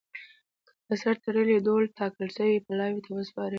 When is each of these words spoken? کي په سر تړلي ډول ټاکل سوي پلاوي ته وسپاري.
کي 0.77 0.81
په 0.85 0.93
سر 1.01 1.15
تړلي 1.25 1.57
ډول 1.67 1.83
ټاکل 1.97 2.27
سوي 2.37 2.57
پلاوي 2.65 2.99
ته 3.05 3.09
وسپاري. 3.13 3.49